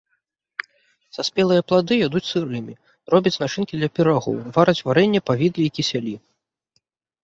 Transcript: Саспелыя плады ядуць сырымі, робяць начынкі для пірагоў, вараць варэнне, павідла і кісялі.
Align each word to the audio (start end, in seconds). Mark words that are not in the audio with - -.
Саспелыя 1.17 1.65
плады 1.73 1.93
ядуць 2.07 2.23
сырымі, 2.31 2.73
робяць 3.17 3.35
начынкі 3.45 3.73
для 3.85 3.89
пірагоў, 4.01 4.35
вараць 4.59 4.79
варэнне, 4.91 5.19
павідла 5.33 5.63
і 5.71 5.73
кісялі. 5.81 6.15